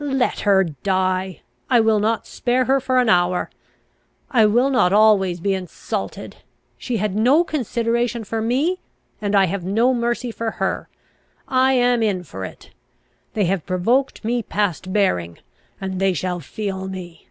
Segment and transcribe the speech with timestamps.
[0.00, 1.42] "Let her die!
[1.70, 3.50] I will not spare her for an hour
[4.28, 6.38] I will not always be insulted.
[6.76, 8.80] She had no consideration for me,
[9.22, 10.88] and I have no mercy for her.
[11.46, 12.70] I am in for it!
[13.34, 15.38] They have provoked me past bearing,
[15.80, 17.28] and they shall feel me!